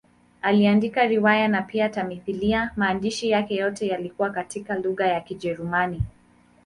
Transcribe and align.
Aliandika 0.41 1.05
riwaya 1.07 1.47
na 1.47 1.61
pia 1.61 1.89
tamthiliya; 1.89 2.71
maandishi 2.75 3.29
yake 3.29 3.55
yote 3.55 3.87
yalikuwa 3.87 4.29
katika 4.29 4.75
lugha 4.75 5.07
ya 5.07 5.21
Kijerumani. 5.21 6.03